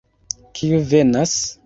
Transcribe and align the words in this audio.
Kiu 0.59 0.81
venas? 0.95 1.39